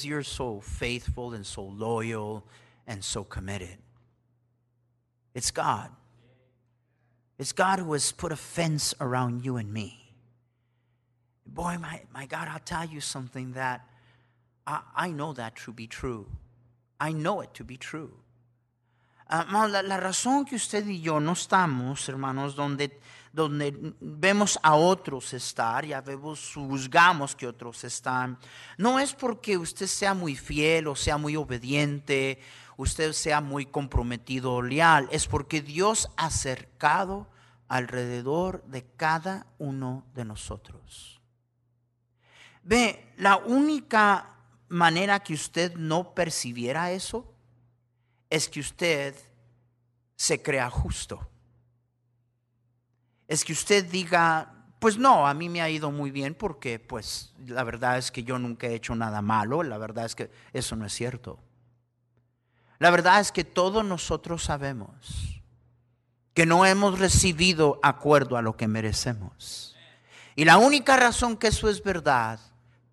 [0.00, 2.42] Because you're so faithful and so loyal
[2.86, 3.76] and so committed.
[5.34, 5.90] It's God.
[7.38, 10.14] It's God who has put a fence around you and me.
[11.46, 13.86] Boy, my, my God, I'll tell you something that
[14.66, 16.26] I, I know that to be true.
[16.98, 18.12] I know it to be true.
[19.28, 22.90] Uh, la, la razón que usted y yo no estamos, hermanos, donde
[23.32, 28.38] donde vemos a otros estar, ya vemos, juzgamos que otros están,
[28.76, 32.40] no es porque usted sea muy fiel o sea muy obediente,
[32.76, 37.28] usted sea muy comprometido o leal, es porque Dios ha acercado
[37.68, 41.20] alrededor de cada uno de nosotros.
[42.64, 44.36] Ve, la única
[44.68, 47.32] manera que usted no percibiera eso
[48.28, 49.14] es que usted
[50.16, 51.29] se crea justo
[53.30, 57.32] es que usted diga, pues no, a mí me ha ido muy bien porque pues
[57.46, 60.74] la verdad es que yo nunca he hecho nada malo, la verdad es que eso
[60.74, 61.38] no es cierto.
[62.80, 65.40] La verdad es que todos nosotros sabemos
[66.34, 69.76] que no hemos recibido acuerdo a lo que merecemos.
[70.34, 72.40] Y la única razón que eso es verdad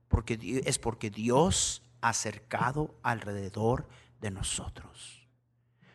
[0.07, 3.87] porque, es porque Dios ha acercado alrededor
[4.21, 5.25] de nosotros.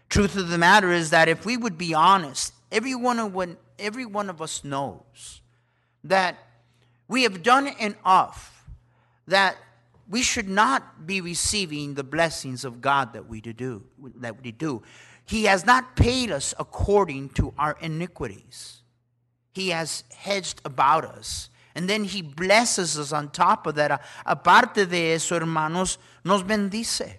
[0.09, 4.31] Truth of the matter is that if we would be honest, everyone would every one
[4.31, 5.43] of us knows
[6.05, 6.37] that
[7.09, 8.65] we have done enough
[9.27, 9.57] that
[10.09, 13.85] we should not be receiving the blessings of God that we do
[14.17, 14.83] that we do.
[15.25, 18.83] He has not paid us according to our iniquities.
[19.53, 21.49] He has hedged about us.
[21.75, 24.03] And then he blesses us on top of that.
[24.27, 27.19] Aparte de eso, hermanos, nos bendice.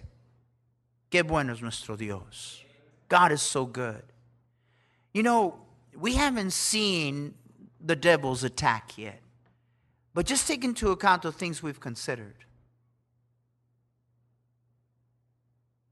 [1.10, 2.62] Qué bueno es nuestro Dios.
[3.08, 4.02] God is so good.
[5.12, 5.63] You know,
[5.98, 7.34] we haven't seen
[7.80, 9.20] the devil's attack yet.
[10.14, 12.44] But just take into account the things we've considered.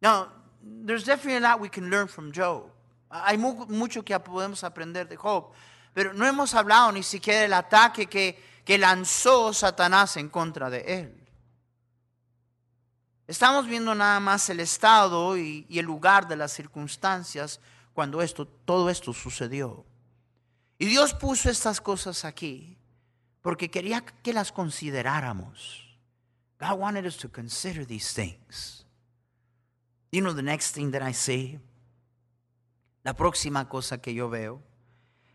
[0.01, 0.29] Now,
[0.63, 2.71] there's definitely a lot we can learn from Job.
[3.11, 5.53] Hay mucho que podemos aprender de Job,
[5.95, 10.81] pero no hemos hablado ni siquiera del ataque que, que lanzó Satanás en contra de
[10.81, 11.19] él.
[13.27, 17.61] Estamos viendo nada más el estado y, y el lugar de las circunstancias
[17.93, 19.85] cuando esto, todo esto sucedió.
[20.83, 22.77] Y Dios puso estas cosas aquí
[23.41, 25.97] porque quería que las consideráramos.
[26.59, 28.85] God wanted us to consider these things.
[30.11, 31.61] You know the next thing that I see?
[33.05, 34.61] La próxima cosa que yo veo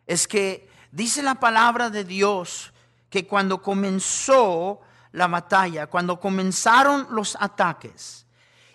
[0.05, 2.73] es que dice la palabra de Dios
[3.09, 4.81] que cuando comenzó
[5.13, 8.26] la batalla, cuando comenzaron los ataques,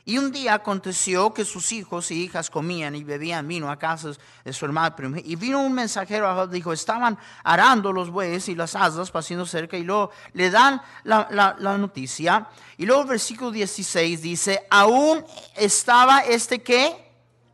[0.05, 4.11] y un día aconteció que sus hijos y hijas comían y bebían vino a casa
[4.45, 4.97] de su hermano.
[5.23, 9.77] Y vino un mensajero dijo, estaban arando los bueyes y las asas pasando cerca.
[9.77, 12.49] Y luego le dan la, la noticia.
[12.79, 15.25] Y luego versículo 16 dice, aún
[15.55, 17.13] estaba este que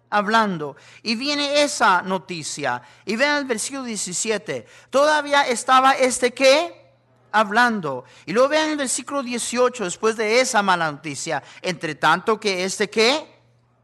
[0.09, 0.75] hablando.
[1.03, 2.81] Y viene esa noticia.
[3.05, 4.67] Y vean el versículo 17.
[4.89, 6.78] Todavía estaba este que
[7.33, 8.05] hablando.
[8.27, 12.89] Y luego vean el versículo 18, después de esa mala noticia, entre tanto que este
[12.89, 13.27] que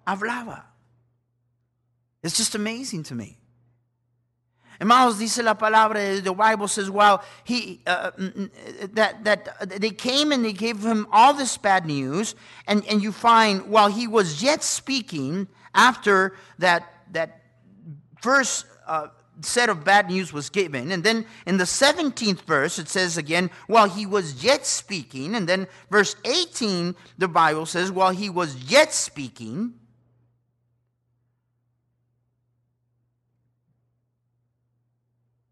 [0.04, 0.72] hablaba.
[2.22, 3.38] It's just amazing to me.
[4.80, 8.10] Hermanos, dice la palabra, the Bible says, well, he, uh,
[8.92, 12.34] that, that they came and they gave him all this bad news,
[12.66, 17.42] and, and you find while he was yet speaking, after that, that
[18.20, 19.08] first uh,
[19.42, 20.90] set of bad news was given.
[20.92, 25.34] And then in the 17th verse, it says again, while he was yet speaking.
[25.34, 29.74] And then verse 18, the Bible says, while he was yet speaking.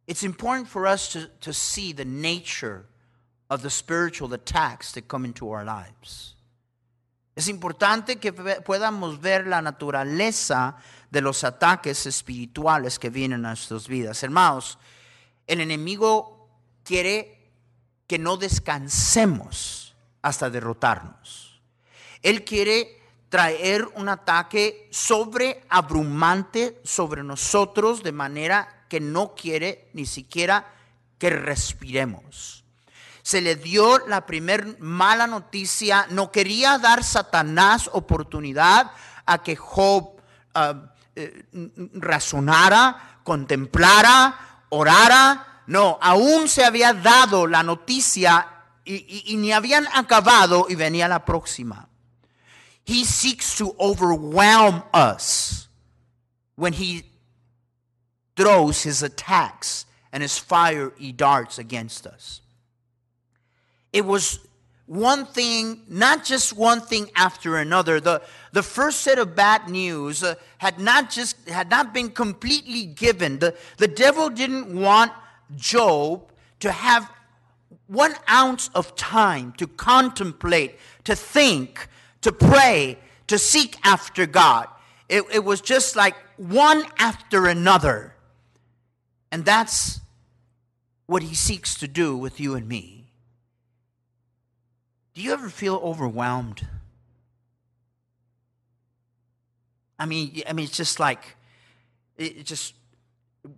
[0.06, 2.86] It's important for us to, to see the nature
[3.48, 6.34] of the spiritual attacks that come into our lives.
[7.34, 10.76] Es importante que podamos ver la naturaleza
[11.10, 14.22] de los ataques espirituales que vienen a nuestras vidas.
[14.22, 14.78] Hermanos,
[15.46, 16.48] el enemigo
[16.84, 17.50] quiere
[18.06, 21.60] que no descansemos hasta derrotarnos.
[22.20, 23.00] Él quiere
[23.30, 30.70] traer un ataque sobreabrumante sobre nosotros de manera que no quiere ni siquiera
[31.18, 32.61] que respiremos.
[33.22, 38.90] Se le dio la primer mala noticia, no quería dar Satanás oportunidad
[39.24, 40.20] a que Job
[40.54, 41.44] ah, eh,
[41.94, 45.62] razonara, contemplara, orara.
[45.66, 48.48] No, aún se había dado la noticia
[48.84, 51.88] y, ni habían acabado y venía la próxima.
[52.84, 55.68] He seeks to overwhelm us
[56.56, 57.04] when he
[58.36, 62.40] throws his attacks and his fiery darts against us.
[63.92, 64.40] It was
[64.86, 68.00] one thing, not just one thing after another.
[68.00, 68.22] The,
[68.52, 73.38] the first set of bad news uh, had not just had not been completely given.
[73.38, 75.12] The, the devil didn't want
[75.56, 76.30] Job
[76.60, 77.10] to have
[77.86, 81.88] one ounce of time to contemplate, to think,
[82.22, 84.68] to pray, to seek after God.
[85.08, 88.14] It, it was just like one after another.
[89.30, 90.00] And that's
[91.06, 93.01] what he seeks to do with you and me.
[95.14, 96.66] Do you ever feel overwhelmed?
[99.98, 101.36] I mean, I mean, it's just like,
[102.16, 102.74] it just,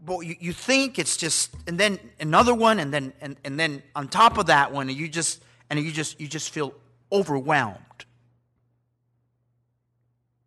[0.05, 3.83] well, you, you think it's just, and then another one, and then, and, and then
[3.95, 6.75] on top of that one, and you just, and you just, you just feel
[7.11, 7.79] overwhelmed.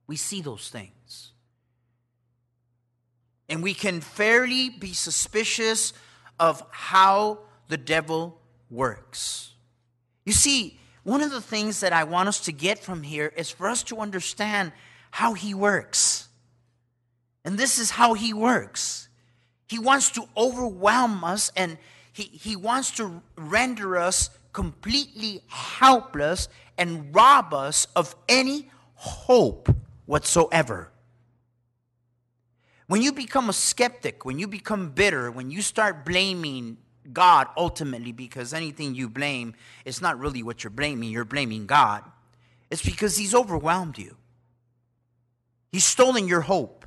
[0.08, 1.32] We see those things.
[3.50, 5.94] And we can fairly be suspicious
[6.40, 7.40] of how
[7.70, 8.40] the devil
[8.70, 9.54] works.
[10.26, 13.50] You see, one of the things that I want us to get from here is
[13.50, 14.74] for us to understand
[15.10, 16.28] how he works.
[17.46, 19.08] And this is how he works.
[19.70, 21.78] He wants to overwhelm us and
[22.12, 29.74] he, he wants to render us completely helpless and rob us of any hope
[30.08, 30.92] whatsoever.
[32.88, 36.76] When you become a skeptic, when you become bitter, when you start blaming
[37.14, 39.54] God ultimately, because anything you blame
[39.86, 42.04] is not really what you're blaming, you're blaming God,
[42.70, 44.16] it's because He's overwhelmed you.
[45.72, 46.86] He's stolen your hope.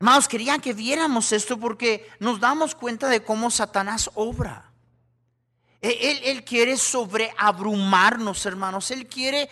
[0.00, 4.71] Hermanos, quería que viéramos esto porque nos damos cuenta de cómo Satanás obra.
[5.82, 8.92] Él, quiere sobreabrumarnos, hermanos.
[8.92, 9.50] Él quiere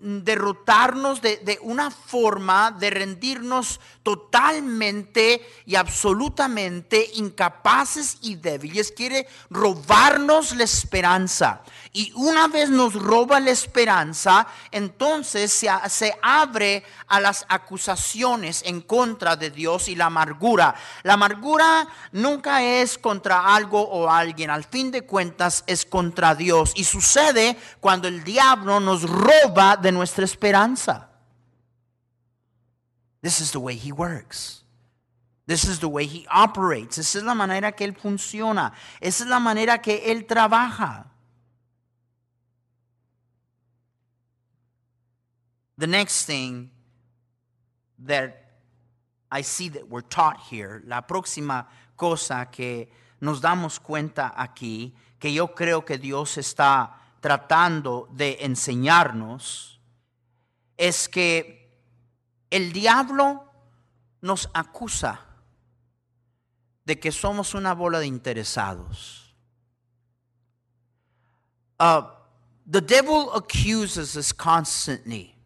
[0.00, 8.92] derrotarnos de, de, una forma de rendirnos totalmente y absolutamente incapaces y débiles.
[8.92, 11.64] Quiere robarnos la esperanza.
[11.92, 19.36] Y una vez nos roba la esperanza, entonces se, abre a las acusaciones en contra
[19.36, 20.74] de Dios y la amargura.
[21.02, 24.50] La amargura nunca es contra algo o alguien.
[24.50, 26.72] Al fin de cuentas es contra Dios.
[26.76, 31.08] Y sucede cuando el diablo nos roba de nuestra esperanza.
[33.22, 34.64] This is the way he works.
[35.46, 36.98] This is the way he operates.
[36.98, 38.74] Esa es la manera que él funciona.
[39.00, 41.06] Esa es la manera que él trabaja.
[45.78, 46.70] The next thing
[48.00, 48.48] that
[49.30, 51.66] I see that we're taught here, la próxima
[51.96, 52.88] cosa que
[53.20, 59.78] nos damos cuenta aquí, que yo creo que Dios está tratando de enseñarnos,
[60.76, 61.70] es que
[62.50, 63.44] el diablo
[64.20, 65.20] nos acusa
[66.84, 69.32] de que somos una bola de interesados.
[71.78, 72.02] Uh,
[72.66, 75.37] the devil accuses us constantly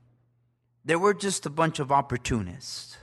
[0.84, 2.96] that we're just a bunch of opportunists.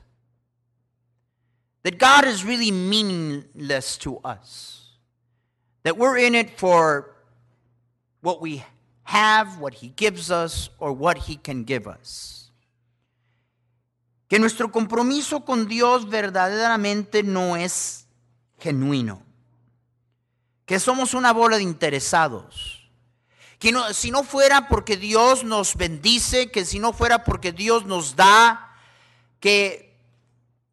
[1.83, 4.98] That God is really meaningless to us.
[5.83, 7.15] That we're in it for
[8.21, 8.63] what we
[9.03, 12.51] have, what He gives us, or what He can give us.
[14.27, 18.05] Que nuestro compromiso con Dios verdaderamente no es
[18.59, 19.24] genuino.
[20.65, 22.78] Que somos una bola de interesados
[23.60, 27.86] que no, si no fuera porque Dios nos bendice, que si no fuera porque Dios
[27.86, 28.74] nos da,
[29.42, 29.94] que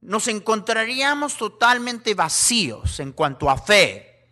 [0.00, 4.28] nos encontraríamos totalmente vacíos en cuanto a fe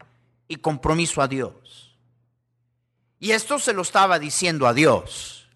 [0.46, 1.96] y compromiso a Dios.
[3.18, 5.48] Y esto se lo estaba diciendo a Dios.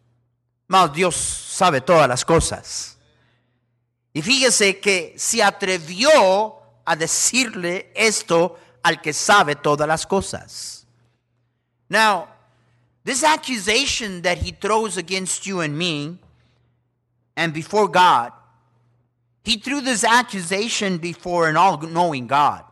[0.67, 2.99] Más Dios sabe todas las cosas.
[4.13, 10.87] Y fíjese que se atrevió a decirle esto al que sabe todas las cosas.
[11.89, 12.27] Now,
[13.05, 16.19] This accusation that he throws against you and me
[17.37, 18.33] and before God,
[19.45, 22.65] he threw this accusation before an all knowing God.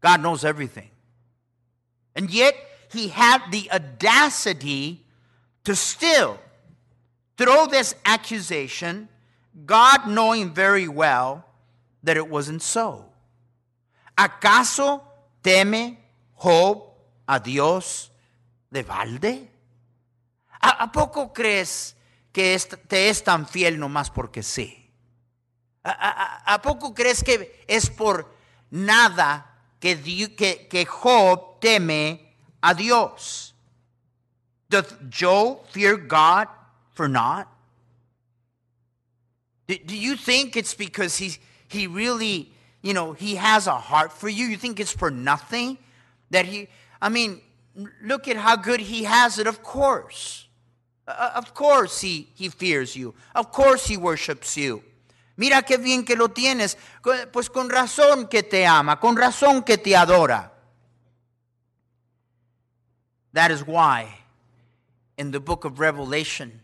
[0.00, 0.90] God knows everything.
[2.14, 2.54] And yet,
[2.92, 5.02] he had the audacity
[5.64, 6.38] to still
[7.38, 9.08] throw this accusation,
[9.64, 11.44] God knowing very well
[12.02, 13.06] that it wasn't so.
[14.18, 15.00] ¿Acaso
[15.42, 15.96] teme
[16.40, 16.82] Job
[17.26, 18.10] a Dios
[18.72, 19.50] de balde?
[20.60, 21.94] ¿A, a poco crees
[22.32, 24.90] que te es tan fiel nomás porque sí?
[25.84, 28.34] ¿A, a- a- poco crees que es por
[28.70, 29.46] nada
[29.78, 29.96] que,
[30.36, 33.54] que, que Job teme a Dios?
[34.68, 36.48] Doth Job fear God
[36.94, 37.46] for naught?
[39.66, 41.36] Do, do you think it's because he,
[41.68, 44.46] he really, you know, he has a heart for you?
[44.46, 45.76] You think it's for nothing?
[46.30, 46.68] That he,
[47.02, 47.40] I mean,
[48.02, 50.48] look at how good he has it, of course.
[51.06, 53.14] Uh, of course he, he fears you.
[53.34, 54.82] Of course he worships you.
[55.36, 56.76] Mira qué bien que lo tienes.
[57.32, 60.50] Pues con razón que te ama, con razón que te adora.
[63.32, 64.18] That is why
[65.16, 66.60] in the book of Revelation,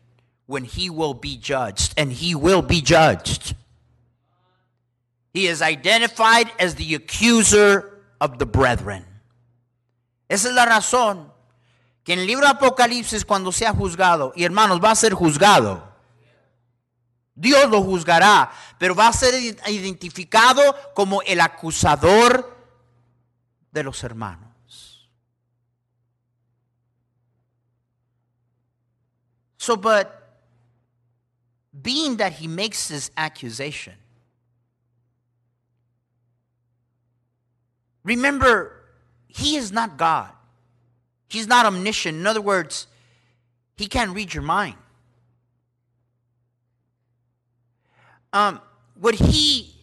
[0.46, 3.54] when he will be judged, and he will be judged,
[5.32, 9.04] he is identified as the accuser of the brethren.
[10.28, 11.32] Esa es la razón
[12.04, 15.88] que en el libro de Apocalipsis cuando sea juzgado, y hermanos, va a ser juzgado.
[17.34, 19.34] Dios lo juzgará, pero va a ser
[19.68, 20.62] identificado
[20.94, 22.56] como el acusador
[23.70, 25.08] de los hermanos.
[29.58, 30.08] So, but
[31.82, 33.94] being that he makes this accusation,
[38.02, 38.77] remember,
[39.38, 40.30] he is not God.
[41.28, 42.18] He's not omniscient.
[42.18, 42.88] In other words,
[43.76, 44.74] he can't read your mind.
[48.32, 48.60] Um,
[48.98, 49.74] what he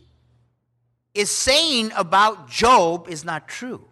[1.13, 3.85] is saying about Job is not true.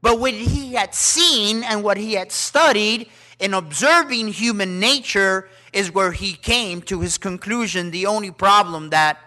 [0.00, 3.08] But what he had seen and what he had studied
[3.40, 7.90] in observing human nature is where he came to his conclusion.
[7.90, 9.18] The only problem that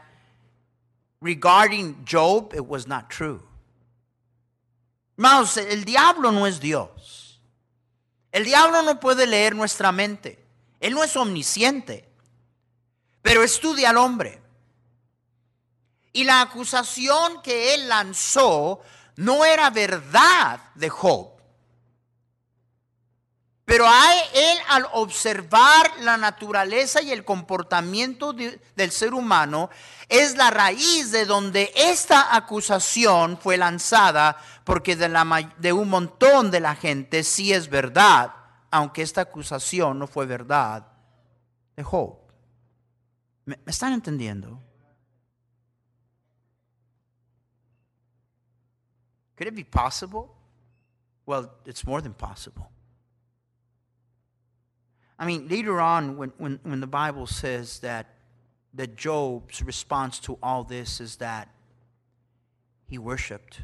[1.19, 3.43] regarding Job, it was not true.
[5.19, 7.41] Hermanos, el diablo no es Dios.
[8.31, 10.41] El diablo no puede leer nuestra mente.
[10.79, 12.09] Él no es omnisciente.
[13.21, 14.41] Pero estudia al hombre.
[16.13, 18.79] Y la acusación que él lanzó
[19.17, 21.31] no era verdad de Job.
[23.69, 29.69] Pero a él al observar la naturaleza y el comportamiento de- del ser humano,
[30.07, 36.49] es la raíz de donde esta acusación fue lanzada, porque de, la, de un montón
[36.49, 38.33] de la gente sí es verdad,
[38.71, 40.87] aunque esta acusación no fue verdad
[41.75, 42.17] de Job.
[43.45, 44.59] ¿Me, me están entendiendo?
[49.37, 50.31] Could it be possible?
[51.27, 52.65] Well, it's more than possible.
[55.19, 58.07] I mean, later on, when, when, when the Bible says that,
[58.73, 61.49] that Job's response to all this is that
[62.87, 63.61] he worshiped.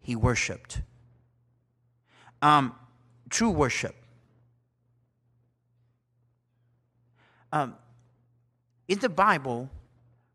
[0.00, 0.82] He worshiped.
[2.40, 2.76] Um,
[3.28, 3.96] true worship.
[7.52, 7.74] Um,
[8.86, 9.68] in the Bible,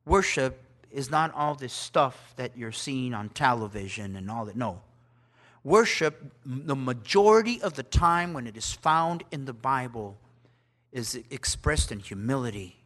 [0.05, 4.57] worship is not all this stuff that you're seeing on television and all that.
[4.57, 4.81] No.
[5.63, 10.17] Worship, the majority of the time when it is found in the Bible,
[10.91, 12.77] is expressed in humility.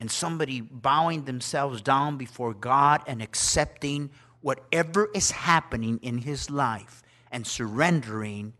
[0.00, 7.02] And somebody bowing themselves down before God and accepting whatever is happening in his life
[7.30, 8.54] and surrendering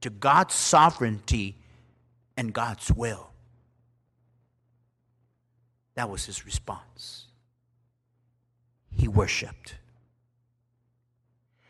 [0.00, 1.56] to God's sovereignty
[2.36, 3.30] and God's will.
[5.94, 7.26] That was his response.
[8.94, 9.74] He worshiped.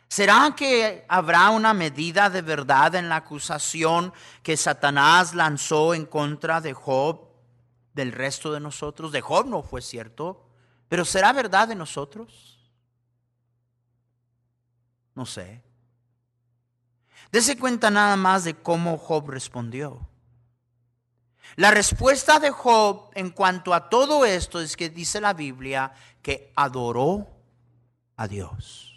[0.08, 4.12] ¿Será que habrá una medida de verdad en la acusación
[4.42, 7.28] que Satanás lanzó en contra de Job
[7.92, 9.12] del resto de nosotros?
[9.12, 10.46] De Job no fue cierto,
[10.88, 12.58] pero ¿será verdad de nosotros?
[15.14, 15.62] No sé.
[17.30, 20.08] Dese cuenta nada más de cómo Job respondió.
[21.56, 26.50] La respuesta de Job en cuanto a todo esto es que dice la Biblia que
[26.56, 27.26] adoró
[28.16, 28.87] a Dios.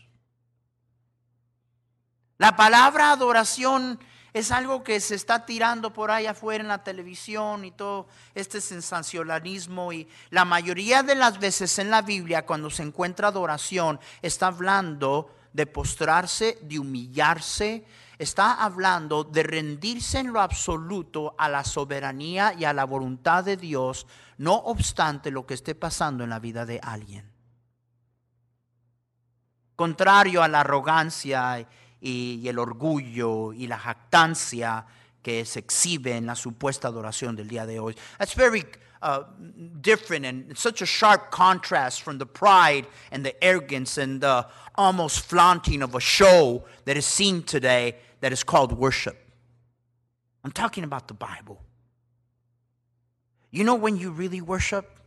[2.42, 4.00] La palabra adoración
[4.34, 8.62] es algo que se está tirando por ahí afuera en la televisión y todo este
[8.62, 14.48] sensacionalismo y la mayoría de las veces en la Biblia cuando se encuentra adoración está
[14.48, 17.86] hablando de postrarse, de humillarse,
[18.18, 23.56] está hablando de rendirse en lo absoluto a la soberanía y a la voluntad de
[23.56, 24.08] Dios,
[24.40, 27.32] no obstante lo que esté pasando en la vida de alguien.
[29.76, 31.68] Contrario a la arrogancia
[32.02, 34.86] y, el orgullo y la jactancia
[35.22, 37.96] que se exhibe en la supuesta adoración del día de hoy.
[38.18, 38.66] That's very
[39.02, 39.24] uh,
[39.82, 45.22] different and such a sharp contrast from the pride and the arrogance and the almost
[45.22, 49.18] flaunting of a show that is seen today that is called worship.
[50.44, 51.62] I'm talking about the Bible.
[53.52, 55.00] You know when you really worship?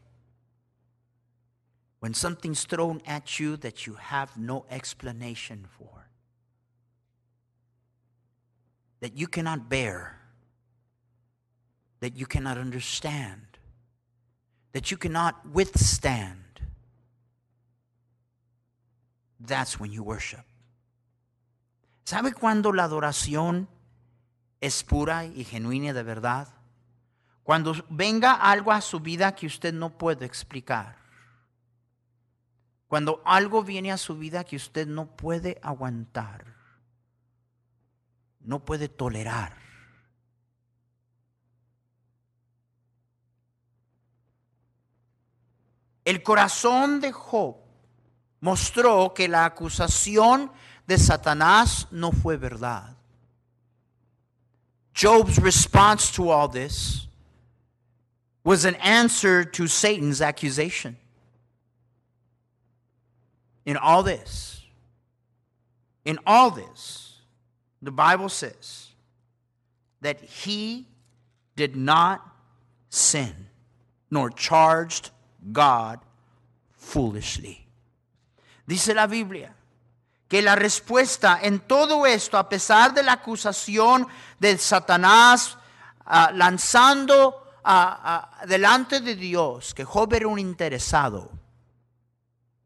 [2.00, 6.03] When something's thrown at you that you have no explanation for,
[9.04, 10.18] that you cannot bear,
[12.00, 13.58] that you cannot understand,
[14.72, 16.62] that you cannot withstand,
[19.38, 20.40] that's when you worship.
[22.06, 23.68] ¿Sabe cuándo la adoración
[24.62, 26.48] es pura y genuina de verdad?
[27.42, 30.96] Cuando venga algo a su vida que usted no puede explicar.
[32.88, 36.53] Cuando algo viene a su vida que usted no puede aguantar.
[38.44, 39.56] No puede tolerar.
[46.04, 47.56] El corazón de Job
[48.40, 50.52] mostró que la acusación
[50.86, 52.94] de Satanás no fue verdad.
[54.94, 57.08] Job's response to all this
[58.44, 60.96] was an answer to Satan's accusation.
[63.64, 64.62] In all this,
[66.04, 67.03] in all this,
[67.84, 68.90] the Bible says
[70.00, 70.86] that he
[71.56, 72.20] did not
[72.88, 73.34] sin
[74.10, 75.10] nor charged
[75.52, 76.00] God
[76.72, 77.66] foolishly.
[78.66, 79.54] Dice la Biblia
[80.28, 84.06] que la respuesta en todo esto, a pesar de la acusación
[84.40, 85.56] de Satanás
[86.06, 87.44] uh, lanzando
[88.46, 91.30] delante de Dios que Job era un interesado,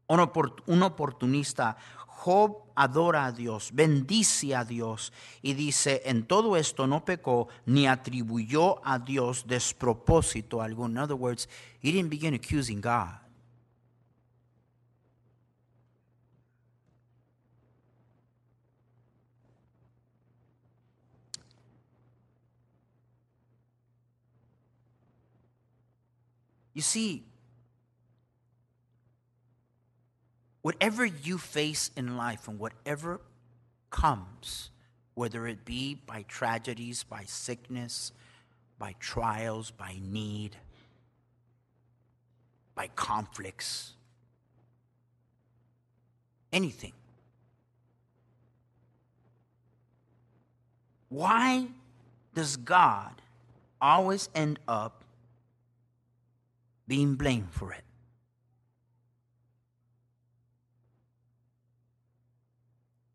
[0.07, 1.77] un, oportunista.
[2.07, 7.87] Job adora a Dios, bendice a Dios y dice, en todo esto no pecó ni
[7.87, 10.89] atribuyó a Dios despropósito alguno.
[10.91, 11.49] In other words,
[11.81, 13.19] he didn't begin accusing God.
[26.73, 27.28] You see,
[30.61, 33.21] whatever you face in life and whatever
[33.89, 34.69] comes,
[35.13, 38.11] whether it be by tragedies, by sickness,
[38.77, 40.55] by trials, by need,
[42.75, 43.93] by conflicts,
[46.53, 46.93] anything.
[51.09, 51.67] Why
[52.33, 53.21] does God
[53.81, 55.03] always end up
[56.89, 57.83] being blamed for it.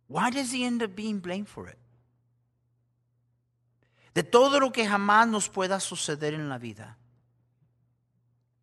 [0.08, 1.78] Why does he end up being blamed for it?
[4.14, 6.96] De todo lo que jamás nos pueda suceder en la vida.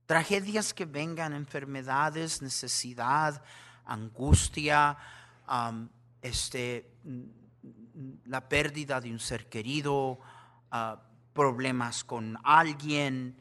[0.06, 3.42] Tragedias que vengan, enfermedades, necesidad,
[3.86, 4.98] angustia,
[6.22, 6.90] este,
[8.26, 10.20] la pérdida de un ser querido,
[10.72, 10.98] uh,
[11.34, 13.36] problemas con alguien,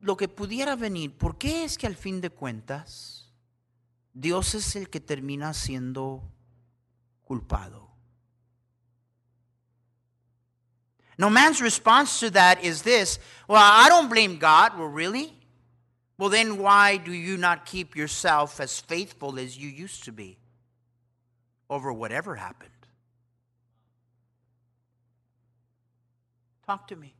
[0.00, 3.32] lo que pudiera venir, ¿por qué es que al fin de cuentas
[4.12, 6.22] Dios es el que termina siendo
[7.28, 7.88] culpado?
[11.18, 14.78] No man's response to that is this Well, I don't blame God.
[14.78, 15.32] Well, really?
[16.16, 20.38] Well, then why do you not keep yourself as faithful as you used to be
[21.70, 22.70] over whatever happened?
[26.66, 27.14] Talk to me.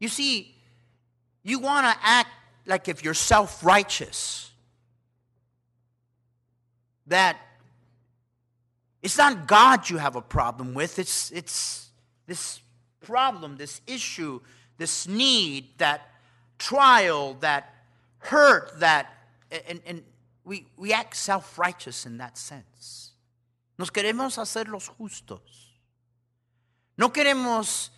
[0.00, 0.54] You see,
[1.42, 2.28] you want to act
[2.66, 4.50] like if you're self righteous,
[7.06, 7.36] that
[9.02, 11.90] it's not God you have a problem with, it's, it's
[12.26, 12.60] this
[13.00, 14.40] problem, this issue,
[14.78, 16.08] this need, that
[16.58, 17.74] trial, that
[18.18, 19.12] hurt, that,
[19.68, 20.02] and, and
[20.44, 23.12] we, we act self righteous in that sense.
[23.78, 25.72] Nos queremos hacer los justos.
[26.96, 27.90] No queremos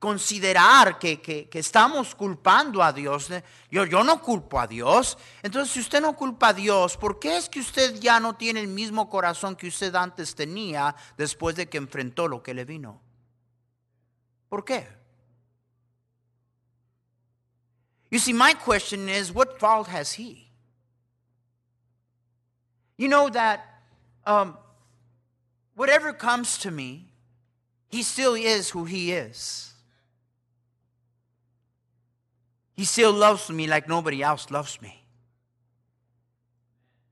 [0.00, 3.28] considerar que, que, estamos culpando a Dios.
[3.70, 5.18] Yo, yo no culpo a Dios.
[5.42, 8.60] Entonces, si usted no culpa a Dios, ¿por qué es que usted ya no tiene
[8.60, 12.98] el mismo corazón que usted antes tenía después de que enfrentó lo que le vino?
[14.48, 14.88] ¿Por qué?
[18.10, 20.48] You see, my question is, what fault has he?
[22.96, 23.60] You know that
[24.26, 24.56] um,
[25.76, 27.12] whatever comes to me,
[27.88, 29.70] he still is who he is.
[32.80, 35.04] He still loves me like nobody else loves me.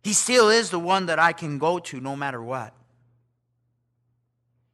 [0.02, 2.72] he still is the one that I can go to no matter what.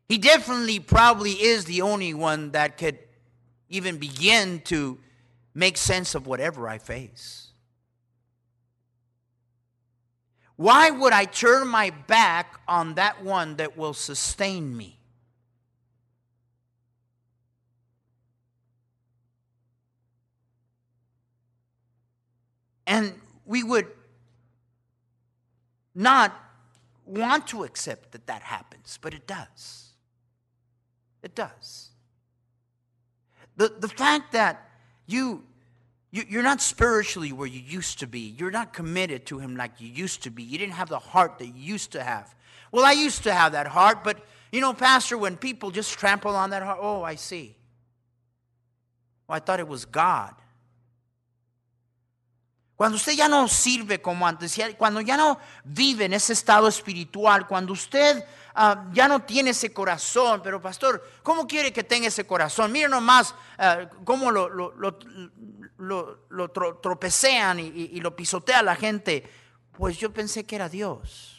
[0.08, 3.00] He definitely probably is the only one that could
[3.68, 5.00] even begin to
[5.52, 7.48] make sense of whatever I face.
[10.54, 15.00] Why would I turn my back on that one that will sustain me?
[22.86, 23.14] And
[23.46, 23.86] we would
[25.94, 26.34] not
[27.06, 29.90] want to accept that that happens, but it does.
[31.22, 31.90] It does.
[33.56, 34.68] The, the fact that
[35.06, 35.44] you,
[36.10, 39.80] you, you're not spiritually where you used to be, you're not committed to Him like
[39.80, 42.34] you used to be, you didn't have the heart that you used to have.
[42.72, 44.18] Well, I used to have that heart, but
[44.50, 47.56] you know, Pastor, when people just trample on that heart, oh, I see.
[49.28, 50.34] Well, I thought it was God.
[52.76, 57.46] Cuando usted ya no sirve como antes, cuando ya no vive en ese estado espiritual,
[57.46, 62.26] cuando usted uh, ya no tiene ese corazón, pero pastor, ¿cómo quiere que tenga ese
[62.26, 62.72] corazón?
[62.72, 64.98] Mire nomás uh, cómo lo, lo,
[66.80, 69.22] tropecean y, y, y lo pisotea la gente.
[69.70, 71.30] Pues yo pensé que era Dios.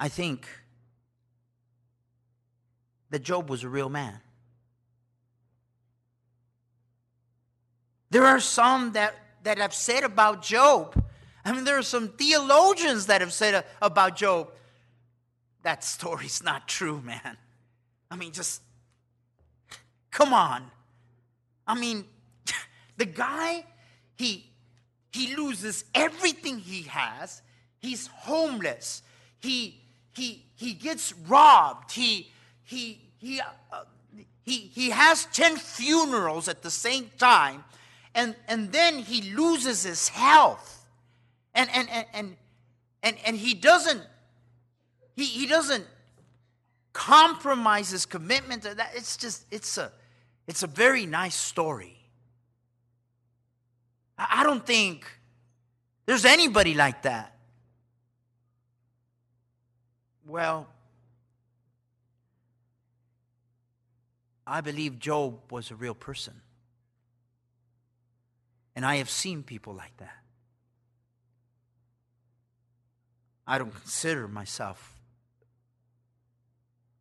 [0.00, 0.46] I think
[3.10, 4.20] that Job was a real man.
[8.10, 11.02] There are some that, that have said about Job,
[11.44, 14.50] I mean, there are some theologians that have said about Job,
[15.62, 17.36] that story's not true, man.
[18.10, 18.60] I mean, just
[20.10, 20.70] come on.
[21.66, 22.04] I mean,
[22.98, 23.64] the guy,
[24.16, 24.50] he
[25.10, 27.40] he loses everything he has.
[27.78, 29.02] He's homeless.
[29.40, 29.80] He
[30.12, 31.92] he he gets robbed.
[31.92, 32.30] He
[32.68, 33.84] he, he, uh,
[34.42, 37.64] he, he has 10 funerals at the same time,
[38.14, 40.86] and, and then he loses his health.
[41.54, 42.36] And, and, and, and,
[43.02, 44.02] and, and he doesn't,
[45.16, 45.86] he, he doesn't
[46.92, 48.90] compromise his commitment to that.
[48.94, 49.90] It's just, it's a,
[50.46, 51.96] it's a very nice story.
[54.18, 55.06] I don't think
[56.04, 57.34] there's anybody like that.
[60.26, 60.66] Well,
[64.48, 66.40] I believe Job was a real person.
[68.74, 70.16] And I have seen people like that.
[73.46, 74.94] I don't consider myself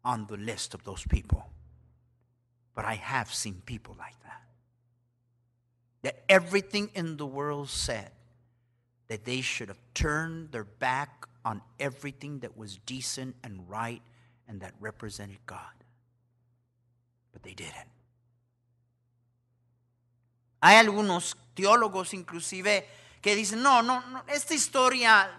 [0.03, 1.45] on the list of those people,
[2.73, 4.41] but I have seen people like that.
[6.03, 8.12] That everything in the world said
[9.07, 14.01] that they should have turned their back on everything that was decent and right
[14.47, 15.77] and that represented God.
[17.38, 17.88] But they didn't.
[20.62, 22.88] Hay algunos teólogos inclusive
[23.21, 25.30] que dicen, no, no, no esta historia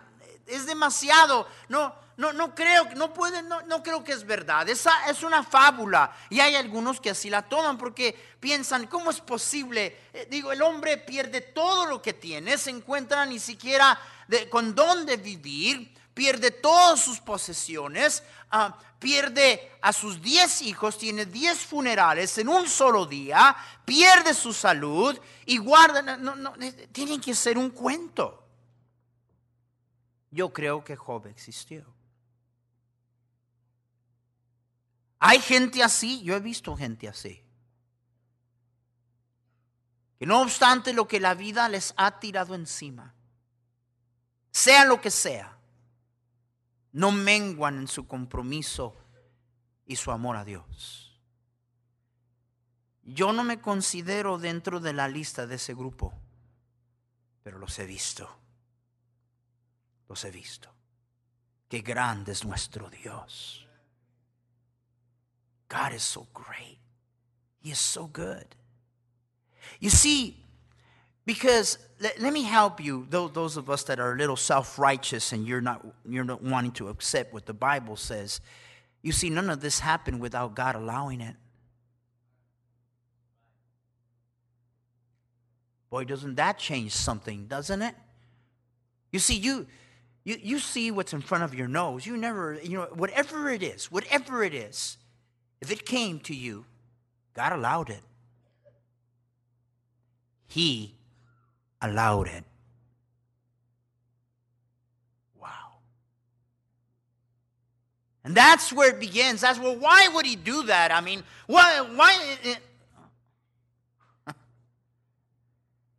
[0.47, 4.69] es demasiado, no, no, no creo, no puede, no, no creo que es verdad.
[4.69, 6.17] Esa es una fábula.
[6.31, 9.97] Y hay algunos que así la toman porque piensan, ¿cómo es posible?
[10.13, 13.99] Eh, digo, el hombre pierde todo lo que tiene, se encuentra ni siquiera
[14.51, 21.61] con dónde vivir, pierde todas sus posesiones, uh, pierde a sus 10 hijos, tiene 10
[21.61, 26.55] funerales en un solo día, pierde su salud y guarda, no, no,
[26.91, 28.45] tienen que ser un cuento.
[30.33, 31.87] Yo creo que Job existió.
[35.21, 37.41] Hay gente así, yo he visto gente así.
[40.19, 43.15] Que no obstante lo que la vida les ha tirado encima,
[44.51, 45.58] sea lo que sea,
[46.93, 48.97] no menguan en su compromiso
[49.87, 51.21] y su amor a Dios.
[53.03, 56.13] Yo no me considero dentro de la lista de ese grupo,
[57.43, 58.29] pero los he visto.
[60.09, 60.71] Los he visto.
[61.69, 63.67] Qué grande es nuestro Dios.
[65.69, 66.79] God is so great.
[67.61, 68.47] He is so good.
[69.81, 70.45] You see,
[71.29, 74.79] because let, let me help you, those, those of us that are a little self
[74.79, 78.41] righteous and you're not, you're not wanting to accept what the Bible says.
[79.03, 81.37] You see, none of this happened without God allowing it.
[85.91, 87.95] Boy, doesn't that change something, doesn't it?
[89.13, 89.67] You see, you,
[90.25, 92.07] you, you see what's in front of your nose.
[92.07, 94.97] You never, you know, whatever it is, whatever it is,
[95.61, 96.65] if it came to you,
[97.35, 98.01] God allowed it.
[100.47, 100.95] He
[101.81, 102.45] allowed it.
[105.41, 105.49] Wow.
[108.25, 109.41] And that's where it begins.
[109.41, 110.93] That's well, why would he do that?
[110.93, 112.59] I mean, why why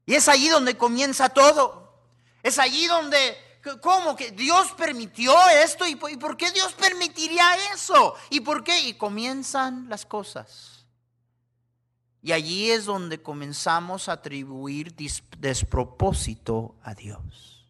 [0.10, 1.88] Y es allí donde comienza todo.
[2.42, 3.38] Es allí donde,
[3.80, 5.86] ¿cómo que Dios permitió esto?
[5.86, 8.16] ¿Y por qué Dios permitiría eso?
[8.32, 8.88] ¿Y por qué?
[8.88, 10.79] Y comienzan las cosas.
[12.22, 14.94] Y allí es donde comenzamos a atribuir
[15.40, 17.66] despropósito a Dios.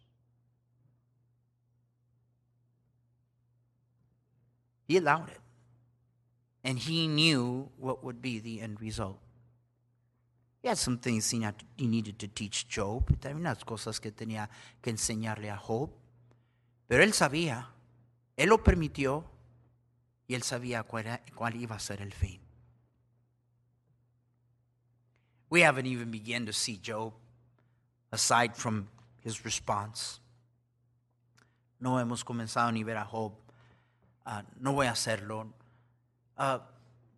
[4.88, 5.40] He allowed it.
[6.64, 9.18] And he knew what would be the end result.
[10.62, 11.40] He had some things he,
[11.76, 13.06] he needed to teach Job.
[13.20, 14.50] También unas cosas que tenía
[14.82, 15.90] que enseñarle a Job.
[16.88, 17.70] Pero él sabía,
[18.36, 19.24] él lo permitió
[20.26, 22.40] y él sabía cuál, cuál iba a ser el fin.
[25.50, 27.12] We haven't even begun to see Job
[28.12, 28.88] aside from
[29.22, 30.20] his response.
[31.80, 33.32] No hemos comenzado ni ver a Job.
[34.24, 35.52] Uh, no voy a hacerlo.
[36.38, 36.58] Uh,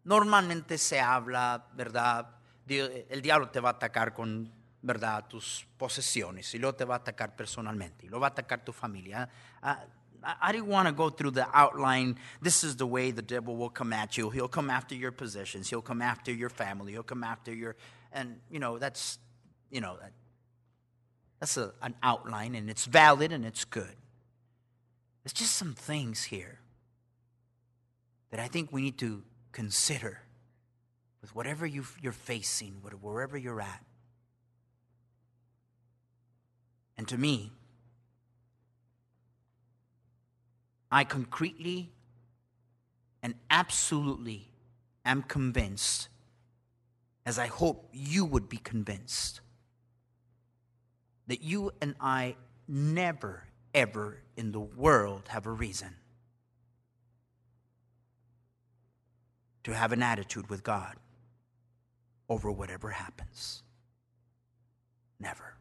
[0.04, 2.26] normalmente se habla, ¿verdad?
[2.68, 6.98] el diablo te va a atacar con, ¿verdad?, tus posesiones y luego te va a
[6.98, 9.28] atacar personalmente y luego va a atacar tu familia.
[9.62, 9.74] Uh,
[10.40, 12.16] I didn't want to go through the outline.
[12.40, 14.30] This is the way the devil will come at you.
[14.30, 15.68] He'll come after your possessions.
[15.68, 16.92] He'll come after your family.
[16.92, 17.74] He'll come after your,
[18.12, 19.18] and you know that's,
[19.70, 20.12] you know that,
[21.40, 23.96] that's a, an outline, and it's valid and it's good.
[25.22, 26.58] There's just some things here
[28.30, 29.22] that I think we need to
[29.52, 30.20] consider
[31.20, 33.84] with whatever you, you're facing, wherever you're at.
[36.98, 37.52] And to me,
[40.90, 41.90] I concretely
[43.22, 44.48] and absolutely
[45.04, 46.08] am convinced,
[47.24, 49.40] as I hope you would be convinced,
[51.28, 55.94] that you and I never, ever in the world have a reason
[59.64, 60.96] to have an attitude with God
[62.28, 63.62] over whatever happens.
[65.20, 65.54] Never.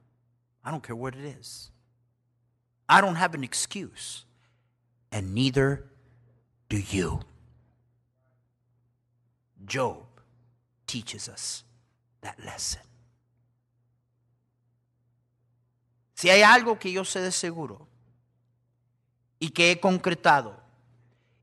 [0.63, 1.69] I don't care what it is.
[2.89, 4.25] I don't have an excuse,
[5.11, 5.85] and neither
[6.69, 7.21] do you.
[9.65, 10.03] Job
[10.91, 11.63] teaches us
[12.21, 12.81] that lesson.
[16.15, 17.87] Si hay algo que yo sé de seguro
[19.39, 20.61] y que he concretado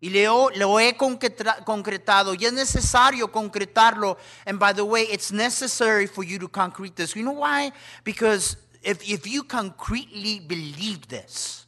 [0.00, 4.16] Y lo, lo he concretado y es necesario concretarlo.
[4.46, 7.16] And by the way, it's necessary for you to concrete this.
[7.16, 7.72] You know why?
[8.04, 11.66] Because if, if you concretely believe this,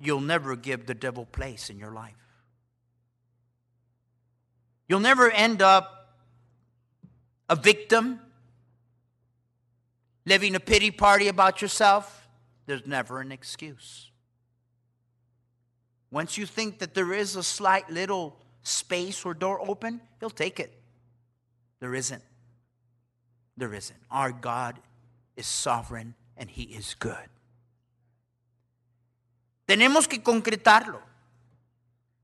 [0.00, 2.14] you'll never give the devil place in your life.
[4.88, 5.97] You'll never end up
[7.48, 8.20] a victim,
[10.26, 12.26] living a pity party about yourself.
[12.66, 14.10] There's never an excuse.
[16.10, 20.60] Once you think that there is a slight little space or door open, he'll take
[20.60, 20.72] it.
[21.80, 22.22] There isn't.
[23.56, 23.98] There isn't.
[24.10, 24.78] Our God
[25.36, 27.28] is sovereign and he is good.
[29.66, 31.00] Tenemos que concretarlo.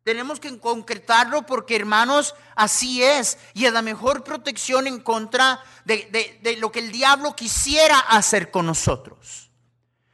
[0.05, 3.39] Tenemos que concretarlo porque, hermanos, así es.
[3.55, 7.99] Y es la mejor protección en contra de, de, de lo que el diablo quisiera
[7.99, 9.51] hacer con nosotros.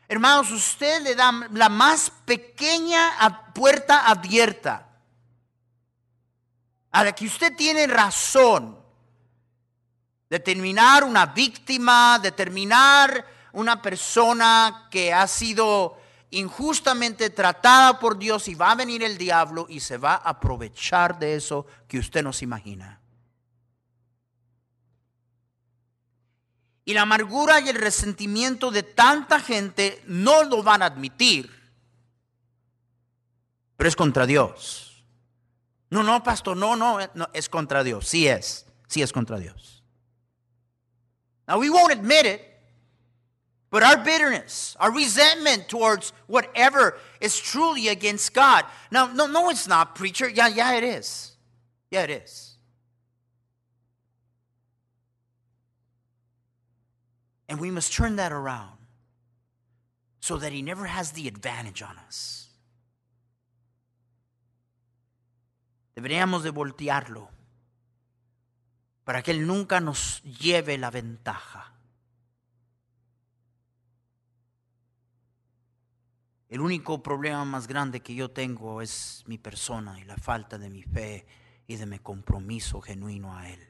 [0.06, 4.88] Hermanos, usted le da la más pequeña puerta abierta
[6.92, 8.78] a la que usted tiene razón
[10.28, 15.99] de terminar una víctima, de terminar una persona que ha sido
[16.30, 21.18] injustamente tratada por Dios y va a venir el diablo y se va a aprovechar
[21.18, 23.00] de eso que usted no se imagina.
[26.84, 31.50] Y la amargura y el resentimiento de tanta gente no lo van a admitir.
[33.76, 35.04] Pero es contra Dios.
[35.90, 38.06] No, no, pastor, no, no, no, es contra Dios.
[38.08, 39.82] Sí es, sí es contra Dios.
[41.46, 42.40] Now we won't admit it,
[43.70, 48.64] but our bitterness, our resentment towards whatever is truly against God.
[48.90, 50.28] Now, no, no, it's not, preacher.
[50.28, 51.32] Yeah, yeah, it is.
[51.90, 52.56] Yeah, it is.
[57.48, 58.78] And we must turn that around
[60.20, 62.48] so that he never has the advantage on us.
[65.96, 67.28] Deberíamos de voltearlo
[69.04, 71.72] para que él nunca nos lleve la ventaja.
[76.50, 80.68] El único problema más grande que yo tengo es mi persona y la falta de
[80.68, 81.24] mi fe
[81.68, 83.60] y de mi compromiso genuino a Él.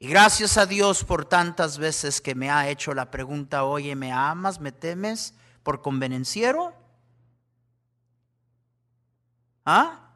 [0.00, 4.10] Y gracias a Dios por tantas veces que me ha hecho la pregunta, oye, ¿me
[4.10, 6.74] amas, me temes por convenenciero?
[9.64, 10.10] ¿Ah?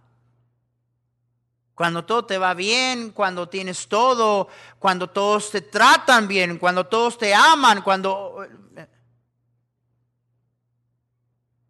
[1.73, 4.49] Cuando todo te va bien, cuando tienes todo,
[4.81, 8.45] cuando todos te tratan bien, cuando todos te aman, cuando...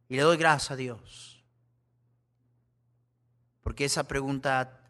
[0.09, 1.45] Y le doy gracias a Dios.
[3.63, 4.81] Porque esa pregunta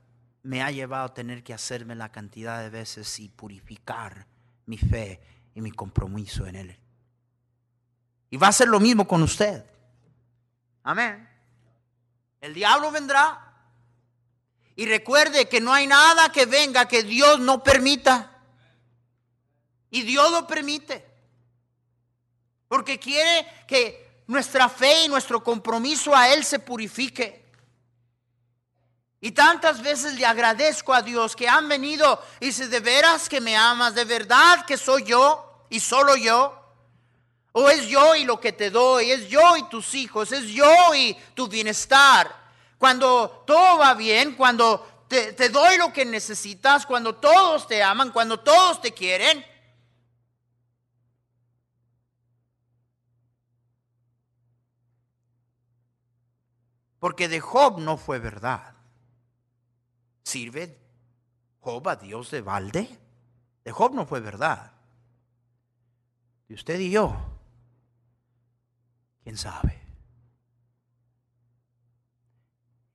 [0.43, 4.27] me ha llevado a tener que hacerme la cantidad de veces y purificar
[4.67, 5.21] mi fe
[5.55, 6.79] y mi compromiso en Él.
[8.31, 9.65] Y va a ser lo mismo con usted.
[10.85, 11.29] Amén.
[12.41, 13.45] El diablo vendrá.
[14.77, 18.39] Y recuerde que no hay nada que venga que Dios no permita.
[19.91, 21.05] Y Dios lo permite.
[22.69, 27.45] Porque quiere que nuestra fe y nuestro compromiso a Él se purifique.
[29.21, 33.41] Y tantas veces le agradezco a Dios que han venido y dice, de veras que
[33.41, 36.55] me amas, de verdad que soy yo y solo yo.
[37.53, 40.95] O es yo y lo que te doy, es yo y tus hijos, es yo
[40.95, 42.33] y tu bienestar.
[42.77, 48.13] Cuando todo va bien, cuando te, te doy lo que necesitas, cuando todos te aman,
[48.13, 49.45] cuando todos te quieren.
[56.99, 58.75] Porque de Job no fue verdad.
[60.25, 60.79] ¿Sirve
[61.61, 62.99] Job a Dios de balde?
[63.65, 64.73] De Job no fue verdad.
[66.49, 67.15] De usted y yo,
[69.23, 69.79] ¿quién sabe?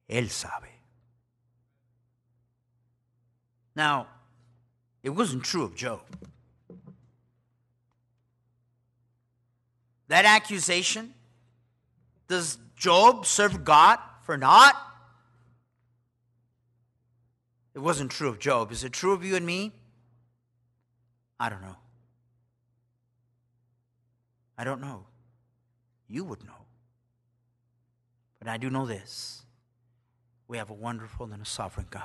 [0.07, 0.71] Él sabe.
[3.75, 4.07] Now,
[5.01, 6.01] it wasn't true of Job.
[10.07, 11.13] That accusation,
[12.27, 14.75] does Job serve God for naught?
[17.73, 18.73] It wasn't true of Job.
[18.73, 19.71] Is it true of you and me?
[21.39, 21.77] I don't know.
[24.57, 25.05] I don't know.
[26.09, 26.65] You would know.
[28.37, 29.43] But I do know this
[30.49, 32.03] we have a wonderful and a sovereign God.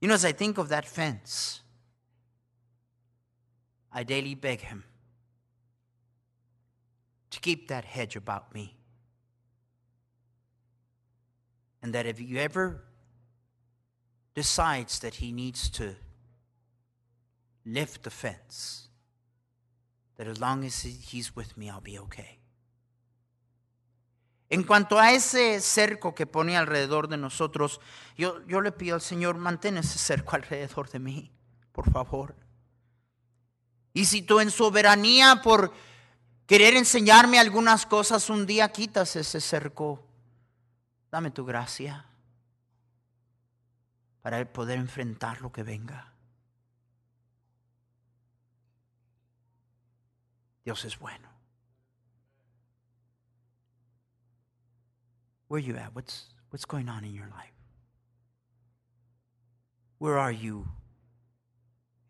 [0.00, 1.62] You know, as I think of that fence,
[3.92, 4.84] I daily beg Him
[7.30, 8.76] to keep that hedge about me.
[11.82, 12.82] And that if He ever
[14.34, 15.94] decides that He needs to
[17.64, 18.88] lift the fence,
[20.16, 22.40] that as long as He's with me, I'll be okay.
[24.50, 27.80] En cuanto a ese cerco que pone alrededor de nosotros,
[28.16, 31.30] yo, yo le pido al Señor, mantén ese cerco alrededor de mí,
[31.72, 32.34] por favor.
[33.94, 35.72] Y si tú en soberanía por
[36.50, 40.04] querer enseñarme algunas cosas, un día quitas ese cerco,
[41.08, 42.04] dame tu gracia
[44.20, 46.12] para poder enfrentar lo que venga.
[50.64, 51.28] Dios es bueno.
[55.46, 55.94] Where are you at?
[55.94, 57.54] What's, what's going on in your life?
[60.00, 60.66] Where are you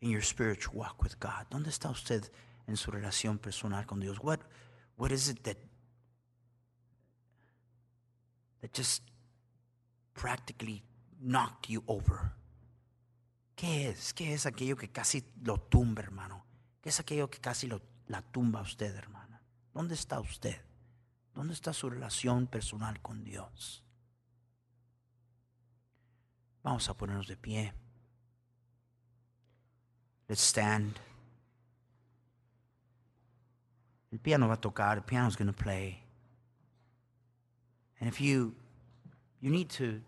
[0.01, 1.47] in your spiritual walk with God?
[1.51, 2.31] ¿Dónde está usted
[2.71, 4.19] en su relación personal con Dios?
[4.21, 4.41] What,
[4.97, 5.59] what is it that,
[8.61, 9.03] that just
[10.15, 10.83] practically
[11.21, 12.33] knocked you over?
[13.57, 14.15] ¿Qué es?
[14.15, 16.47] ¿Qué es aquello que casi lo tumba, hermano?
[16.81, 19.43] ¿Qué es aquello que casi lo, la tumba a usted, hermana?
[19.75, 20.59] ¿Dónde está usted?
[21.35, 23.85] ¿Dónde está su relación personal con Dios?
[26.63, 27.75] Vamos a ponernos de pie.
[30.29, 31.10] Let's stand.
[34.13, 34.97] El piano va a tocar.
[34.97, 36.03] The piano's going to play.
[38.01, 38.55] And if you
[39.41, 40.01] you need to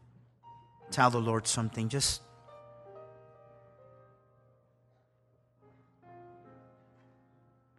[0.91, 2.23] tell the Lord something, just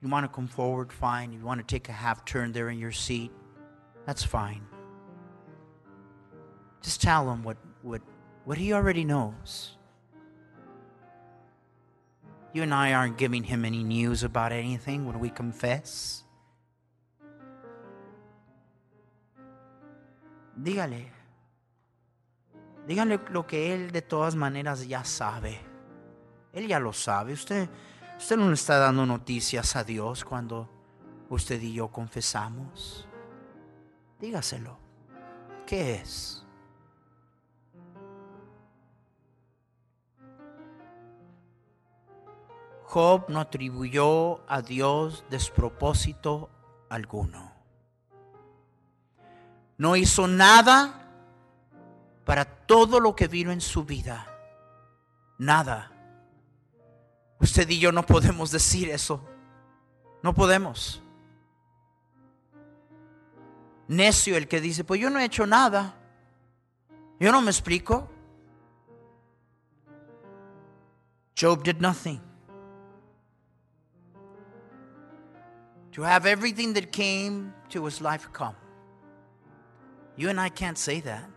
[0.04, 1.32] You want to come forward, fine.
[1.32, 3.32] You want to take a half turn there in your seat,
[4.06, 4.62] that's fine.
[6.82, 8.02] Just tell him what, what,
[8.44, 9.78] what he already knows.
[12.54, 16.24] You and I aren't giving him any news about anything when we confess.
[20.56, 21.12] Dígale.
[22.88, 25.60] Dígale lo que él de todas maneras ya sabe.
[26.54, 27.34] Él ya lo sabe.
[27.34, 27.70] Usted
[28.18, 30.70] Usted no le está dando noticias a Dios cuando
[31.30, 33.08] usted y yo confesamos.
[34.20, 34.78] Dígaselo.
[35.66, 36.43] ¿Qué es?
[42.94, 46.50] Job no atribuyó a Dios despropósito
[46.90, 47.52] alguno.
[49.78, 51.10] No hizo nada
[52.26, 54.28] para todo lo que vino en su vida.
[55.40, 55.94] Nada
[57.44, 59.22] Usted y yo no podemos decir eso.
[60.22, 61.04] No podemos.
[63.90, 65.94] Necio el que dice, pues yo no he hecho nada.
[67.20, 68.10] Yo no me explico.
[71.38, 72.22] Job did nothing.
[75.94, 78.56] To have everything that came to his life come.
[80.16, 81.30] You and I can't say that.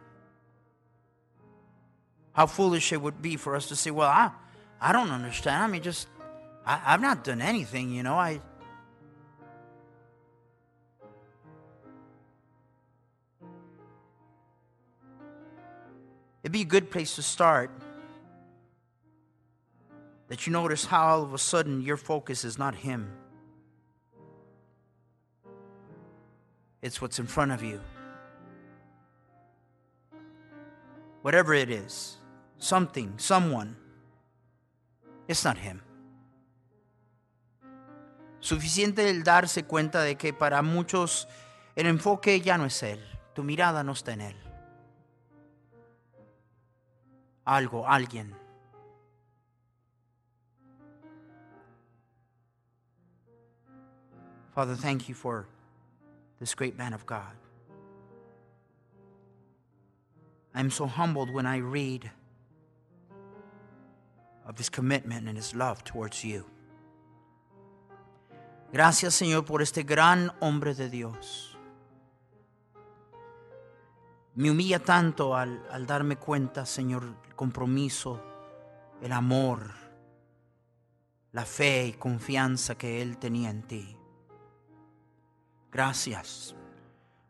[2.32, 4.30] How foolish it would be for us to say, well, I,
[4.80, 5.62] I don't understand.
[5.62, 6.08] I mean, just,
[6.66, 8.14] I, I've not done anything, you know.
[8.14, 8.40] I.
[16.42, 17.70] It'd be a good place to start.
[20.28, 23.10] That you notice how all of a sudden your focus is not Him,
[26.86, 27.80] it's what's in front of you.
[31.22, 32.16] Whatever it is,
[32.58, 33.76] something, someone,
[35.26, 35.82] it's not Him.
[38.40, 41.26] Suficiente el darse cuenta de que para muchos
[41.74, 43.00] el enfoque ya no es Él,
[43.34, 44.36] tu mirada no está en Él.
[47.44, 48.34] Algo, alguien.
[54.54, 55.46] Father, thank you for
[56.40, 57.34] this great man of God.
[60.54, 62.10] I'm so humbled when I read
[64.46, 66.46] of his commitment and his love towards you.
[68.72, 71.56] Gracias, Señor, por este gran hombre de Dios.
[74.34, 78.22] Me humilla tanto al, al darme cuenta, Señor, el compromiso,
[79.02, 79.72] el amor,
[81.32, 83.95] la fe y confianza que Él tenía en ti.
[85.76, 86.54] Gracias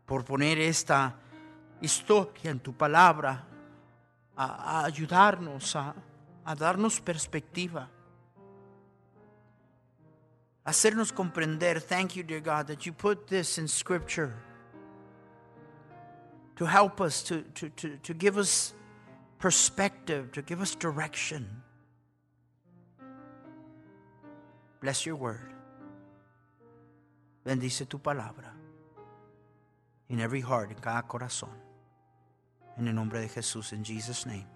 [0.06, 1.16] por poner esta
[1.80, 3.44] historia en tu palabra
[4.36, 5.92] a, a ayudarnos, a,
[6.44, 7.88] a darnos perspectiva,
[10.64, 11.80] hacernos comprender.
[11.80, 14.32] Thank you, dear God, that you put this in Scripture
[16.54, 18.74] to help us, to, to, to, to give us
[19.40, 21.48] perspective, to give us direction.
[24.80, 25.55] Bless your word.
[27.46, 28.52] Bendice tu palabra
[30.08, 31.50] in every heart, en cada corazón.
[32.76, 34.55] En el nombre de Jesús, in Jesus' name.